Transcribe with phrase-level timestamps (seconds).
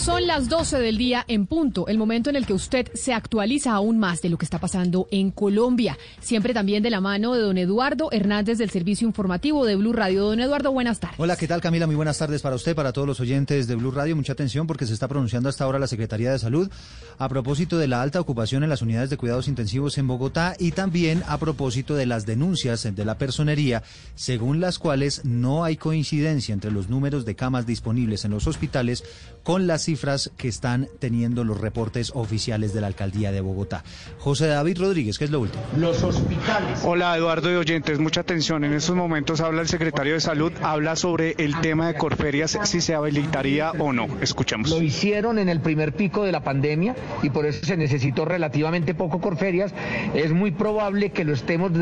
[0.00, 3.72] Son las 12 del día en punto, el momento en el que usted se actualiza
[3.72, 5.98] aún más de lo que está pasando en Colombia.
[6.20, 10.24] Siempre también de la mano de don Eduardo Hernández del Servicio Informativo de Blue Radio.
[10.24, 11.20] Don Eduardo, buenas tardes.
[11.20, 11.86] Hola, ¿qué tal Camila?
[11.86, 14.16] Muy buenas tardes para usted, para todos los oyentes de Blue Radio.
[14.16, 16.70] Mucha atención porque se está pronunciando hasta ahora la Secretaría de Salud
[17.18, 20.70] a propósito de la alta ocupación en las unidades de cuidados intensivos en Bogotá y
[20.70, 23.82] también a propósito de las denuncias de la personería,
[24.14, 29.04] según las cuales no hay coincidencia entre los números de camas disponibles en los hospitales
[29.42, 33.82] con las cifras que están teniendo los reportes oficiales de la alcaldía de Bogotá.
[34.20, 35.64] José David Rodríguez, ¿qué es lo último?
[35.76, 36.82] Los hospitales.
[36.84, 38.62] Hola Eduardo y oyentes, mucha atención.
[38.62, 42.80] En estos momentos habla el secretario de Salud, habla sobre el tema de Corferias, si
[42.80, 44.06] se habilitaría o no.
[44.20, 44.70] Escuchemos.
[44.70, 46.94] Lo hicieron en el primer pico de la pandemia
[47.24, 49.74] y por eso se necesitó relativamente poco Corferias.
[50.14, 51.72] Es muy probable que lo estemos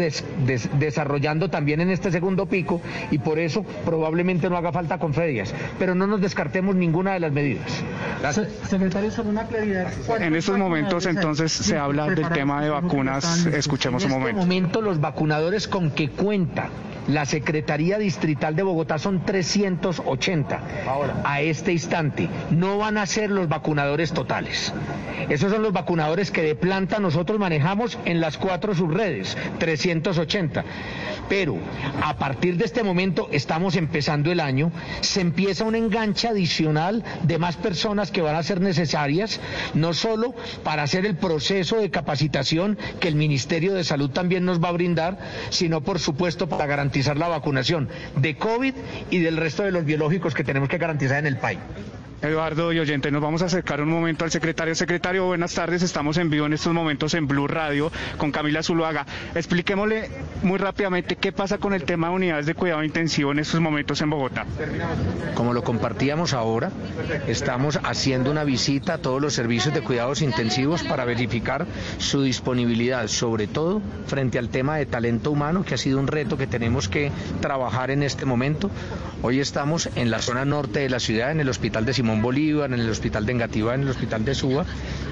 [0.78, 5.52] desarrollando también en este segundo pico y por eso probablemente no haga falta Corferias.
[5.78, 7.84] Pero no nos descartemos ninguna de las medidas.
[8.68, 9.92] Secretario, sobre una claridad.
[10.20, 13.46] En estos momentos entonces se habla del tema de vacunas.
[13.46, 14.28] Escuchemos un momento.
[14.30, 16.68] En este momento los vacunadores con que cuenta
[17.08, 21.22] la Secretaría Distrital de Bogotá son 380 Ahora.
[21.24, 22.28] a este instante.
[22.50, 24.72] No van a ser los vacunadores totales.
[25.28, 30.64] Esos son los vacunadores que de planta nosotros manejamos en las cuatro subredes, 380.
[31.28, 31.58] Pero
[32.02, 37.38] a partir de este momento estamos empezando el año, se empieza un enganche adicional de
[37.38, 39.40] más personas que van a ser necesarias,
[39.74, 44.62] no solo para hacer el proceso de capacitación que el Ministerio de Salud también nos
[44.62, 45.18] va a brindar,
[45.50, 48.74] sino por supuesto para garantizar la vacunación de COVID
[49.10, 51.58] y del resto de los biológicos que tenemos que garantizar en el país.
[52.20, 54.74] Eduardo y oyente, nos vamos a acercar un momento al secretario.
[54.74, 55.84] Secretario, buenas tardes.
[55.84, 59.06] Estamos en vivo en estos momentos en Blue Radio con Camila Zuluaga.
[59.36, 60.10] Expliquémosle
[60.42, 64.00] muy rápidamente qué pasa con el tema de unidades de cuidado intensivo en estos momentos
[64.00, 64.46] en Bogotá.
[65.34, 66.72] Como lo compartíamos ahora,
[67.28, 71.66] estamos haciendo una visita a todos los servicios de cuidados intensivos para verificar
[71.98, 76.36] su disponibilidad, sobre todo frente al tema de talento humano, que ha sido un reto
[76.36, 78.72] que tenemos que trabajar en este momento.
[79.22, 82.72] Hoy estamos en la zona norte de la ciudad, en el Hospital de Simón Bolívar,
[82.72, 84.64] en el Hospital de Engativá, en el Hospital de Suba,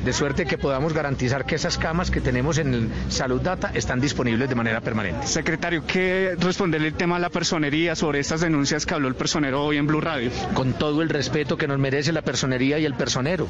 [0.05, 4.01] de suerte que podamos garantizar que esas camas que tenemos en el Salud Data están
[4.01, 5.27] disponibles de manera permanente.
[5.27, 9.65] Secretario, ¿qué responderle el tema a la personería sobre estas denuncias que habló el personero
[9.65, 10.31] hoy en Blue Radio?
[10.55, 13.49] Con todo el respeto que nos merece la personería y el personero.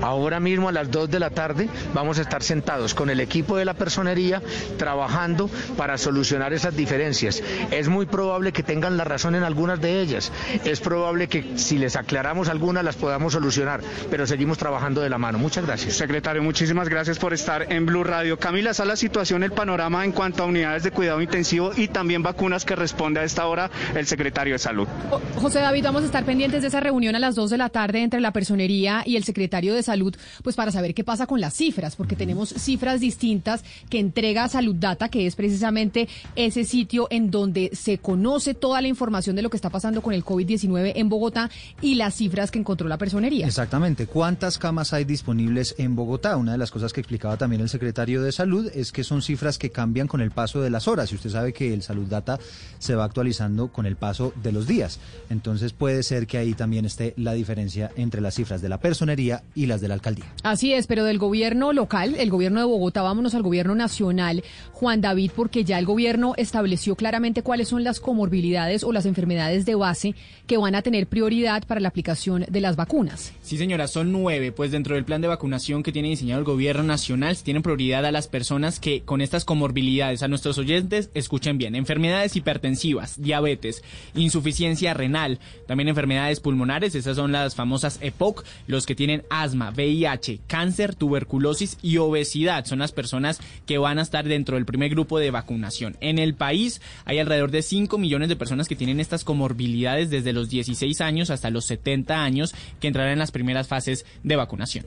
[0.00, 3.56] Ahora mismo a las 2 de la tarde vamos a estar sentados con el equipo
[3.56, 4.42] de la personería
[4.76, 7.42] trabajando para solucionar esas diferencias.
[7.70, 10.32] Es muy probable que tengan la razón en algunas de ellas.
[10.64, 15.18] Es probable que si les aclaramos algunas las podamos solucionar, pero seguimos trabajando de la
[15.18, 15.38] mano.
[15.38, 15.92] Muchas gracias.
[15.92, 18.38] Secretario, muchísimas gracias por estar en Blue Radio.
[18.38, 22.22] Camila, ¿está la situación, el panorama en cuanto a unidades de cuidado intensivo y también
[22.22, 24.88] vacunas que responde a esta hora el secretario de Salud?
[25.36, 28.02] José David, vamos a estar pendientes de esa reunión a las 2 de la tarde
[28.02, 31.52] entre la personería y el secretario de Salud, pues para saber qué pasa con las
[31.52, 37.30] cifras, porque tenemos cifras distintas que entrega Salud Data, que es precisamente ese sitio en
[37.30, 41.10] donde se conoce toda la información de lo que está pasando con el COVID-19 en
[41.10, 41.50] Bogotá
[41.82, 43.46] y las cifras que encontramos la personería.
[43.46, 44.06] Exactamente.
[44.06, 46.36] ¿Cuántas camas hay disponibles en Bogotá?
[46.36, 49.58] Una de las cosas que explicaba también el secretario de Salud es que son cifras
[49.58, 51.10] que cambian con el paso de las horas.
[51.10, 52.38] Y usted sabe que el Salud Data
[52.78, 55.00] se va actualizando con el paso de los días.
[55.30, 59.42] Entonces puede ser que ahí también esté la diferencia entre las cifras de la personería
[59.54, 60.26] y las de la alcaldía.
[60.42, 65.00] Así es, pero del gobierno local, el gobierno de Bogotá, vámonos al gobierno nacional, Juan
[65.00, 69.74] David, porque ya el gobierno estableció claramente cuáles son las comorbilidades o las enfermedades de
[69.74, 70.14] base
[70.46, 73.32] que van a tener prioridad para la aplicación de las vacunas.
[73.40, 76.82] Sí, señora, son nueve, pues dentro del plan de vacunación que tiene diseñado el gobierno
[76.82, 81.74] nacional, tienen prioridad a las personas que con estas comorbilidades, a nuestros oyentes, escuchen bien,
[81.74, 83.82] enfermedades hipertensivas, diabetes,
[84.14, 90.40] insuficiencia renal, también enfermedades pulmonares, esas son las famosas EPOC, los que tienen asma, VIH,
[90.46, 95.18] cáncer, tuberculosis y obesidad, son las personas que van a estar dentro del primer grupo
[95.18, 95.96] de vacunación.
[96.00, 100.34] En el país hay alrededor de 5 millones de personas que tienen estas comorbilidades desde
[100.34, 104.86] los 16 años hasta los 70 años que entrarán en las primeras fases de vacunación.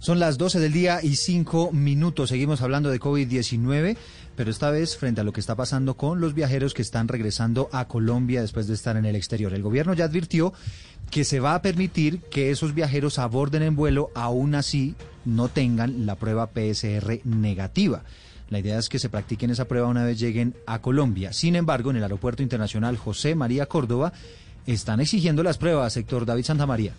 [0.00, 2.28] Son las 12 del día y 5 minutos.
[2.28, 3.96] Seguimos hablando de COVID-19,
[4.36, 7.68] pero esta vez frente a lo que está pasando con los viajeros que están regresando
[7.72, 9.52] a Colombia después de estar en el exterior.
[9.52, 10.52] El gobierno ya advirtió
[11.10, 14.94] que se va a permitir que esos viajeros aborden en vuelo, aún así
[15.24, 18.04] no tengan la prueba PSR negativa.
[18.50, 21.32] La idea es que se practiquen esa prueba una vez lleguen a Colombia.
[21.32, 24.12] Sin embargo, en el Aeropuerto Internacional José María Córdoba
[24.72, 26.92] están exigiendo las pruebas, sector David Santamaría.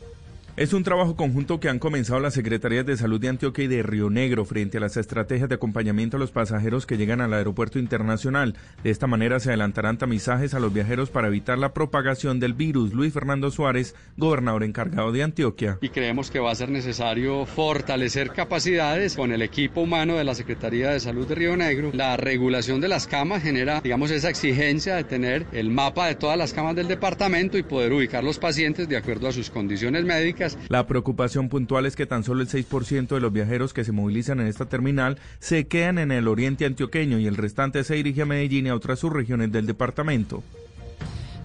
[0.60, 3.82] Es un trabajo conjunto que han comenzado las Secretarías de Salud de Antioquia y de
[3.82, 7.80] Río Negro frente a las estrategias de acompañamiento a los pasajeros que llegan al aeropuerto
[7.80, 8.58] internacional.
[8.84, 12.94] De esta manera se adelantarán tamizajes a los viajeros para evitar la propagación del virus.
[12.94, 15.78] Luis Fernando Suárez, gobernador encargado de Antioquia.
[15.80, 20.36] Y creemos que va a ser necesario fortalecer capacidades con el equipo humano de la
[20.36, 21.92] Secretaría de Salud de Río Negro.
[21.94, 26.38] La regulación de las camas genera, digamos, esa exigencia de tener el mapa de todas
[26.38, 30.49] las camas del departamento y poder ubicar los pacientes de acuerdo a sus condiciones médicas
[30.68, 34.40] la preocupación puntual es que tan solo el 6% de los viajeros que se movilizan
[34.40, 38.26] en esta terminal se quedan en el oriente antioqueño y el restante se dirige a
[38.26, 40.44] Medellín y a otras subregiones del departamento.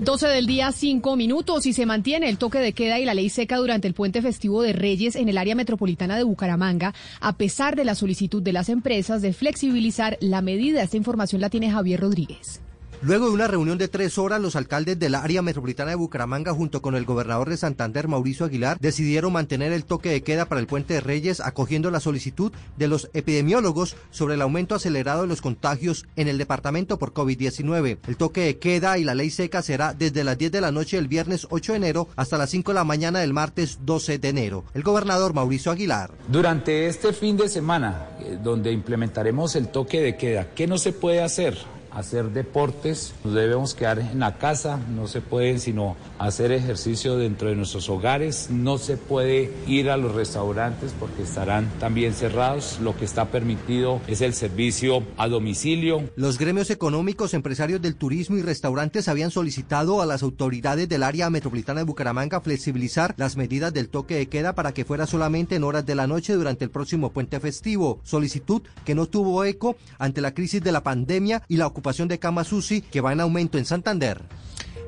[0.00, 3.28] 12 del día, 5 minutos y se mantiene el toque de queda y la ley
[3.28, 7.76] seca durante el puente festivo de Reyes en el área metropolitana de Bucaramanga, a pesar
[7.76, 10.82] de la solicitud de las empresas de flexibilizar la medida.
[10.82, 12.60] Esta información la tiene Javier Rodríguez.
[13.02, 16.81] Luego de una reunión de tres horas, los alcaldes del área metropolitana de Bucaramanga, junto
[16.81, 20.67] con el gobernador de Santander, Mauricio Aguilar, decidieron mantener el toque de queda para el
[20.67, 25.43] puente de Reyes, acogiendo la solicitud de los epidemiólogos sobre el aumento acelerado de los
[25.43, 27.99] contagios en el departamento por COVID-19.
[28.06, 30.96] El toque de queda y la ley seca será desde las 10 de la noche
[30.96, 34.29] del viernes 8 de enero hasta las 5 de la mañana del martes 12 de
[34.29, 34.64] enero.
[34.75, 36.11] El gobernador Mauricio Aguilar.
[36.29, 40.93] Durante este fin de semana, eh, donde implementaremos el toque de queda, ¿qué no se
[40.93, 41.73] puede hacer?
[41.94, 47.49] Hacer deportes, nos debemos quedar en la casa, no se puede sino hacer ejercicio dentro
[47.49, 52.96] de nuestros hogares, no se puede ir a los restaurantes porque estarán también cerrados, lo
[52.96, 56.02] que está permitido es el servicio a domicilio.
[56.17, 61.31] Los gremios económicos, empresarios del turismo y restaurantes habían solicitado a las autoridades del área
[61.31, 65.64] metropolitana de Bucaramanga flexibilizar las medidas del toque de queda para que fuera solamente en
[65.64, 70.20] horas de la noche durante el próximo puente festivo, solicitud que no tuvo eco ante
[70.20, 71.67] la crisis de la pandemia y la
[72.08, 72.19] de
[72.90, 74.22] que va en aumento en Santander.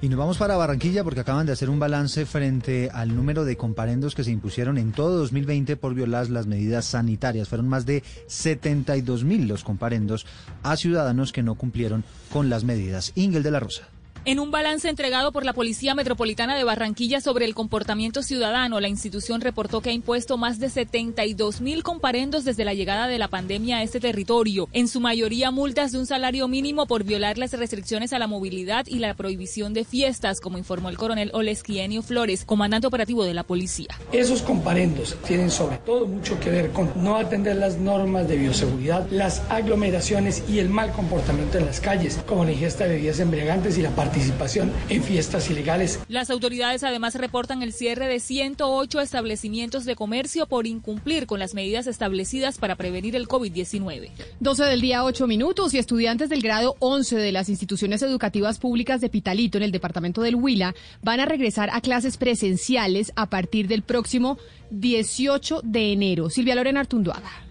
[0.02, 3.56] Y nos vamos para Barranquilla porque acaban de hacer un balance frente al número de
[3.56, 7.48] comparendos que se impusieron en todo 2020 por violar las medidas sanitarias.
[7.48, 10.26] Fueron más de 72 mil los comparendos
[10.62, 13.12] a ciudadanos que no cumplieron con las medidas.
[13.14, 13.88] Ingel de la Rosa.
[14.28, 18.88] En un balance entregado por la Policía Metropolitana de Barranquilla sobre el comportamiento ciudadano, la
[18.88, 23.28] institución reportó que ha impuesto más de 72 mil comparendos desde la llegada de la
[23.28, 27.52] pandemia a este territorio, en su mayoría multas de un salario mínimo por violar las
[27.52, 32.44] restricciones a la movilidad y la prohibición de fiestas, como informó el coronel Olesquienio Flores,
[32.44, 33.90] comandante operativo de la policía.
[34.10, 39.08] Esos comparendos tienen sobre todo mucho que ver con no atender las normas de bioseguridad,
[39.12, 43.78] las aglomeraciones y el mal comportamiento en las calles, como la ingesta de bebidas embriagantes
[43.78, 46.00] y la parte participación en fiestas ilegales.
[46.08, 51.52] Las autoridades además reportan el cierre de 108 establecimientos de comercio por incumplir con las
[51.52, 54.08] medidas establecidas para prevenir el COVID-19.
[54.40, 59.02] 12 del día, 8 minutos y estudiantes del grado 11 de las instituciones educativas públicas
[59.02, 63.68] de Pitalito en el departamento del Huila van a regresar a clases presenciales a partir
[63.68, 64.38] del próximo
[64.70, 66.30] 18 de enero.
[66.30, 67.45] Silvia Lorena Artunduaga.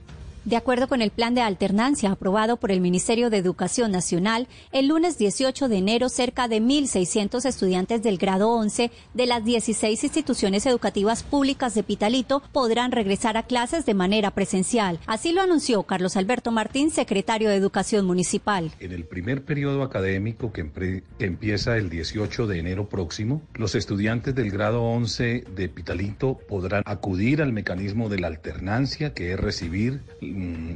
[0.45, 4.89] De acuerdo con el plan de alternancia aprobado por el Ministerio de Educación Nacional, el
[4.89, 10.67] lunes 18 de enero cerca de 1.600 estudiantes del grado 11 de las 16 instituciones
[10.67, 14.99] educativas públicas de Pitalito podrán regresar a clases de manera presencial.
[15.07, 18.71] Así lo anunció Carlos Alberto Martín, secretario de Educación Municipal.
[18.79, 20.69] En el primer periodo académico que,
[21.17, 26.83] que empieza el 18 de enero próximo, los estudiantes del grado 11 de Pitalito podrán
[26.85, 30.01] acudir al mecanismo de la alternancia, que es recibir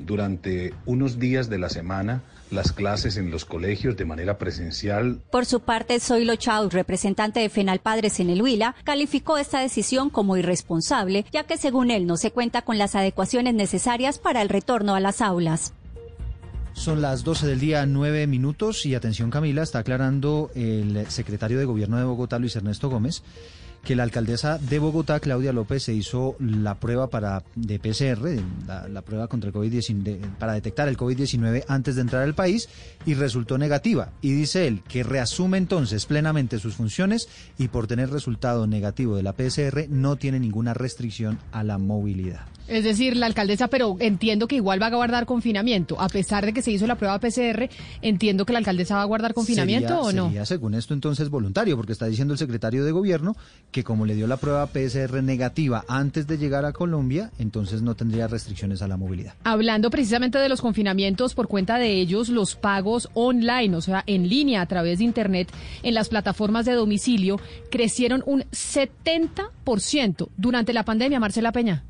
[0.06, 5.20] durante unos días de la semana las clases en los colegios de manera presencial.
[5.32, 10.10] Por su parte, Zoilo Chau, representante de Fenal Padres en el Huila, calificó esta decisión
[10.10, 14.50] como irresponsable, ya que según él no se cuenta con las adecuaciones necesarias para el
[14.50, 15.74] retorno a las aulas.
[16.74, 21.66] Son las 12 del día, 9 minutos y atención Camila, está aclarando el secretario de
[21.66, 23.22] Gobierno de Bogotá, Luis Ernesto Gómez,
[23.84, 29.02] que la alcaldesa de Bogotá, Claudia López, se hizo la prueba para de PCR, la,
[29.02, 32.70] prueba contra el COVID-19 para detectar el COVID-19 antes de entrar al país
[33.06, 34.12] y resultó negativa.
[34.22, 39.24] Y dice él que reasume entonces plenamente sus funciones y por tener resultado negativo de
[39.24, 42.46] la PCR no tiene ninguna restricción a la movilidad.
[42.70, 46.00] Es decir, la alcaldesa, pero entiendo que igual va a guardar confinamiento.
[46.00, 47.68] A pesar de que se hizo la prueba PCR,
[48.02, 50.28] entiendo que la alcaldesa va a guardar confinamiento o no.
[50.28, 53.36] Sería, según esto, entonces voluntario, porque está diciendo el secretario de gobierno
[53.72, 57.96] que como le dio la prueba PCR negativa antes de llegar a Colombia, entonces no
[57.96, 59.34] tendría restricciones a la movilidad.
[59.44, 64.30] Hablando precisamente de los confinamientos, por cuenta de ellos, los pagos online, o sea, en
[64.30, 65.50] línea a través de Internet,
[65.84, 71.84] en las plataformas de domicilio, crecieron un 70% durante la pandemia, Marcela Peña.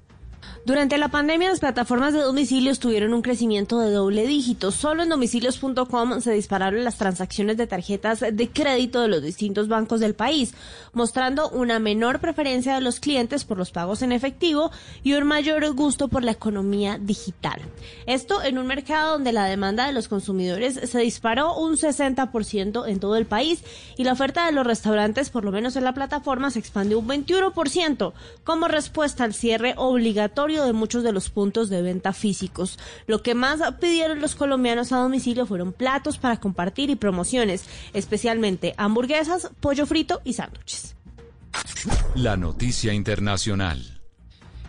[0.69, 4.69] Durante la pandemia, las plataformas de domicilios tuvieron un crecimiento de doble dígito.
[4.69, 9.99] Solo en domicilios.com se dispararon las transacciones de tarjetas de crédito de los distintos bancos
[9.99, 10.53] del país,
[10.93, 14.69] mostrando una menor preferencia de los clientes por los pagos en efectivo
[15.01, 17.63] y un mayor gusto por la economía digital.
[18.05, 22.99] Esto en un mercado donde la demanda de los consumidores se disparó un 60% en
[22.99, 23.63] todo el país
[23.97, 27.07] y la oferta de los restaurantes, por lo menos en la plataforma, se expandió un
[27.07, 32.79] 21% como respuesta al cierre obligatorio de muchos de los puntos de venta físicos.
[33.07, 38.73] Lo que más pidieron los colombianos a domicilio fueron platos para compartir y promociones, especialmente
[38.77, 40.95] hamburguesas, pollo frito y sándwiches.
[42.15, 43.98] La noticia internacional.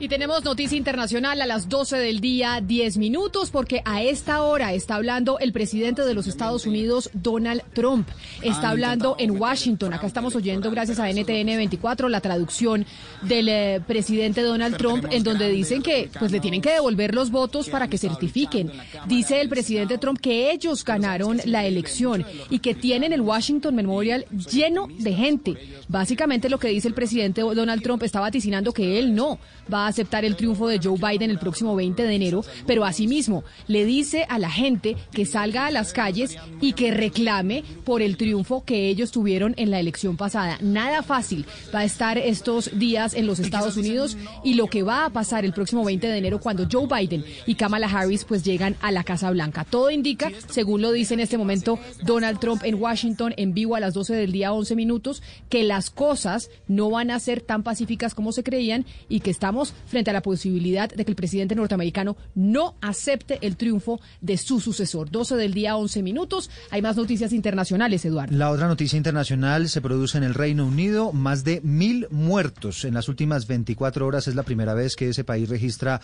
[0.02, 4.72] Y tenemos noticia internacional a las 12 del día, 10 minutos, porque a esta hora
[4.72, 8.08] está hablando el presidente de los Estados Unidos, Donald Trump.
[8.40, 9.92] Está Ah, hablando en Washington.
[9.92, 12.86] Acá estamos oyendo, gracias a NTN 24, la traducción
[13.20, 17.30] del eh, presidente Donald Trump, en donde dicen que pues le tienen que devolver los
[17.30, 18.72] votos para que certifiquen.
[19.06, 24.24] Dice el presidente Trump que ellos ganaron la elección y que tienen el Washington Memorial
[24.50, 25.56] lleno de gente.
[25.88, 29.38] Básicamente lo que dice el presidente Donald Trump está vaticinando que él no
[29.72, 33.44] va a aceptar el triunfo de Joe Biden el próximo 20 de enero, pero asimismo
[33.68, 38.16] le dice a la gente que salga a las calles y que reclame por el
[38.16, 40.58] triunfo que ellos tuvieron en la elección pasada.
[40.60, 45.04] Nada fácil va a estar estos días en los Estados Unidos y lo que va
[45.04, 48.76] a pasar el próximo 20 de enero cuando Joe Biden y Kamala Harris pues llegan
[48.80, 49.64] a la Casa Blanca.
[49.64, 53.80] Todo indica, según lo dice en este momento Donald Trump en Washington en vivo a
[53.80, 58.14] las 12 del día 11 minutos, que las cosas no van a ser tan pacíficas
[58.14, 62.16] como se creían y que estamos frente a la posibilidad de que el presidente norteamericano
[62.34, 65.10] no acepte el triunfo de su sucesor.
[65.10, 66.50] 12 del día 11 minutos.
[66.70, 68.36] Hay más noticias internacionales, Eduardo.
[68.36, 71.12] La otra noticia internacional se produce en el Reino Unido.
[71.12, 74.28] Más de mil muertos en las últimas 24 horas.
[74.28, 76.00] Es la primera vez que ese país registra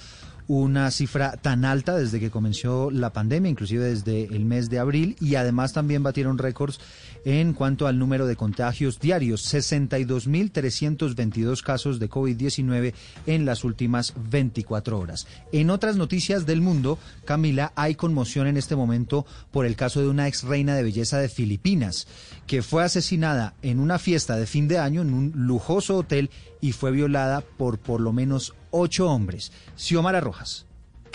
[0.48, 5.16] una cifra tan alta desde que comenzó la pandemia, inclusive desde el mes de abril.
[5.20, 6.78] Y además también batieron récords
[7.24, 9.52] en cuanto al número de contagios diarios.
[9.52, 12.94] 62.322 casos de COVID-19
[13.26, 15.26] en las últimas 24 horas.
[15.52, 20.08] En otras noticias del mundo, Camila, hay conmoción en este momento por el caso de
[20.08, 22.06] una ex reina de belleza de Filipinas
[22.46, 26.72] que fue asesinada en una fiesta de fin de año en un lujoso hotel y
[26.72, 29.52] fue violada por por lo menos ocho hombres.
[29.76, 30.65] Xiomara Rojas.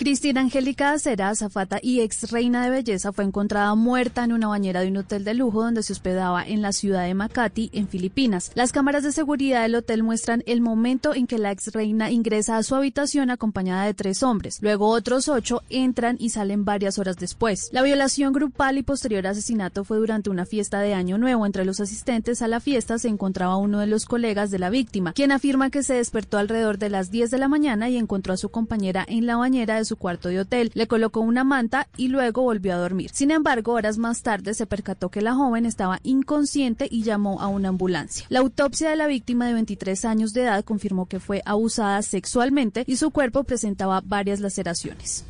[0.02, 4.80] Cristina Angélica Acera, azafata y ex reina de belleza, fue encontrada muerta en una bañera
[4.80, 8.50] de un hotel de lujo donde se hospedaba en la ciudad de Makati, en Filipinas.
[8.56, 12.56] Las cámaras de seguridad del hotel muestran el momento en que la ex reina ingresa
[12.56, 14.58] a su habitación acompañada de tres hombres.
[14.60, 17.68] Luego otros ocho entran y salen varias horas después.
[17.70, 21.46] La violación grupal y posterior asesinato fue durante una fiesta de Año Nuevo.
[21.46, 25.12] Entre los asistentes a la fiesta se encontraba uno de los colegas de la víctima,
[25.12, 28.36] quien afirma que se despertó alrededor de las 10 de la mañana y encontró a
[28.36, 32.08] su compañera en la bañera de su cuarto de hotel, le colocó una manta y
[32.08, 33.10] luego volvió a dormir.
[33.12, 37.48] Sin embargo, horas más tarde se percató que la joven estaba inconsciente y llamó a
[37.48, 38.26] una ambulancia.
[38.28, 42.84] La autopsia de la víctima de 23 años de edad confirmó que fue abusada sexualmente
[42.86, 45.24] y su cuerpo presentaba varias laceraciones.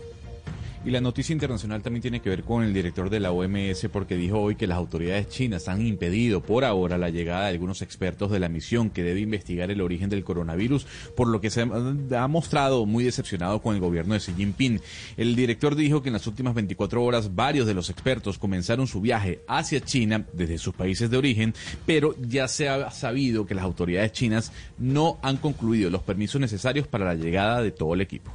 [0.85, 4.17] Y la noticia internacional también tiene que ver con el director de la OMS porque
[4.17, 8.33] dijo hoy que las autoridades chinas han impedido por ahora la llegada de algunos expertos
[8.33, 10.87] de la misión que debe investigar el origen del coronavirus,
[11.17, 14.81] por lo que se ha mostrado muy decepcionado con el gobierno de Xi Jinping.
[15.17, 19.01] El director dijo que en las últimas 24 horas varios de los expertos comenzaron su
[19.01, 21.55] viaje hacia China desde sus países de origen,
[21.87, 26.89] pero ya se ha sabido que las autoridades chinas no han concluido los permisos necesarios
[26.89, 28.33] para la llegada de todo el equipo.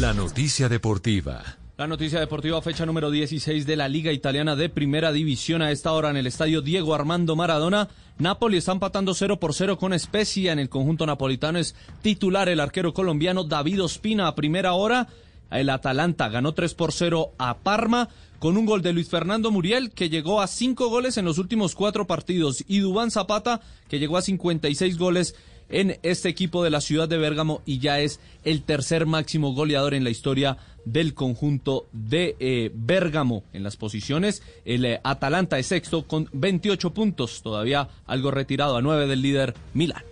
[0.00, 1.58] La noticia deportiva.
[1.76, 5.60] La noticia deportiva, fecha número 16 de la Liga Italiana de Primera División.
[5.60, 7.86] A esta hora en el estadio Diego Armando Maradona.
[8.16, 10.52] Napoli está empatando 0 por 0 con Spezia.
[10.52, 15.06] En el conjunto napolitano es titular el arquero colombiano David Ospina a primera hora.
[15.50, 19.90] El Atalanta ganó 3 por 0 a Parma con un gol de Luis Fernando Muriel
[19.90, 24.16] que llegó a 5 goles en los últimos cuatro partidos y Dubán Zapata que llegó
[24.16, 25.34] a 56 goles
[25.70, 29.94] en este equipo de la ciudad de Bérgamo y ya es el tercer máximo goleador
[29.94, 34.42] en la historia del conjunto de eh, Bérgamo en las posiciones.
[34.64, 39.54] El eh, Atalanta es sexto con 28 puntos, todavía algo retirado a 9 del líder
[39.74, 40.02] Milán.